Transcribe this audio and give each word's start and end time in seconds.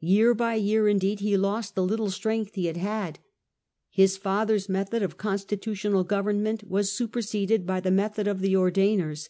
Year 0.00 0.34
by 0.34 0.56
year, 0.56 0.88
indeed, 0.88 1.20
he 1.20 1.36
lost 1.36 1.76
the 1.76 1.82
little 1.84 2.10
strength 2.10 2.56
he 2.56 2.66
had 2.66 2.76
had. 2.76 3.20
His 3.88 4.16
father's 4.16 4.68
method 4.68 5.00
of 5.00 5.16
constitutional 5.16 6.02
government 6.02 6.64
was 6.68 6.90
super 6.90 7.20
seded 7.22 7.64
by 7.66 7.78
the 7.78 7.92
method 7.92 8.26
of 8.26 8.40
the 8.40 8.56
Ordainers. 8.56 9.28